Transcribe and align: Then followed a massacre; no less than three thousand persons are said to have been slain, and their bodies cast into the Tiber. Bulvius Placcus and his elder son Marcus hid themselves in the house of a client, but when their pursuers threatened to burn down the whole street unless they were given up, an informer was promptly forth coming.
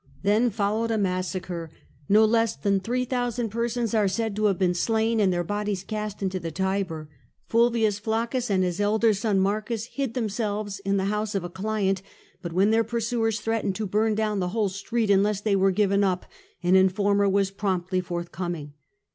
Then 0.23 0.49
followed 0.49 0.89
a 0.89 0.97
massacre; 0.97 1.69
no 2.09 2.25
less 2.25 2.55
than 2.55 2.79
three 2.79 3.05
thousand 3.05 3.49
persons 3.49 3.93
are 3.93 4.07
said 4.07 4.35
to 4.35 4.45
have 4.45 4.57
been 4.57 4.73
slain, 4.73 5.19
and 5.19 5.31
their 5.31 5.43
bodies 5.43 5.83
cast 5.83 6.23
into 6.23 6.39
the 6.39 6.49
Tiber. 6.49 7.07
Bulvius 7.51 7.99
Placcus 8.01 8.49
and 8.49 8.63
his 8.63 8.79
elder 8.81 9.13
son 9.13 9.39
Marcus 9.39 9.85
hid 9.85 10.15
themselves 10.15 10.79
in 10.79 10.97
the 10.97 11.05
house 11.13 11.35
of 11.35 11.43
a 11.43 11.49
client, 11.51 12.01
but 12.41 12.51
when 12.51 12.71
their 12.71 12.83
pursuers 12.83 13.39
threatened 13.39 13.75
to 13.75 13.85
burn 13.85 14.15
down 14.15 14.39
the 14.39 14.47
whole 14.49 14.69
street 14.69 15.11
unless 15.11 15.39
they 15.41 15.55
were 15.55 15.69
given 15.69 16.03
up, 16.03 16.25
an 16.63 16.75
informer 16.75 17.29
was 17.29 17.51
promptly 17.51 18.01
forth 18.01 18.31
coming. 18.31 18.73